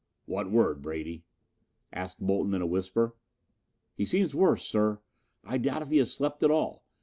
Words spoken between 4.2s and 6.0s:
worse, sir. I doubt if he